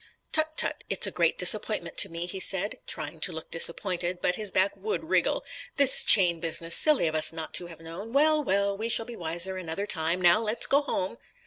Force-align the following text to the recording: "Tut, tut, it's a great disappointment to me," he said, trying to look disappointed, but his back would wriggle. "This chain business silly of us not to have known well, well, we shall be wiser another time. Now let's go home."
"Tut, 0.31 0.57
tut, 0.57 0.83
it's 0.89 1.05
a 1.05 1.11
great 1.11 1.37
disappointment 1.37 1.95
to 1.99 2.09
me," 2.09 2.25
he 2.25 2.39
said, 2.39 2.79
trying 2.87 3.19
to 3.19 3.31
look 3.31 3.51
disappointed, 3.51 4.17
but 4.19 4.33
his 4.35 4.49
back 4.49 4.75
would 4.75 5.03
wriggle. 5.03 5.45
"This 5.75 6.03
chain 6.03 6.39
business 6.39 6.73
silly 6.75 7.05
of 7.07 7.13
us 7.13 7.31
not 7.31 7.53
to 7.53 7.67
have 7.67 7.79
known 7.79 8.11
well, 8.11 8.43
well, 8.43 8.75
we 8.75 8.89
shall 8.89 9.05
be 9.05 9.15
wiser 9.15 9.57
another 9.57 9.85
time. 9.85 10.19
Now 10.19 10.41
let's 10.41 10.65
go 10.65 10.81
home." 10.81 11.19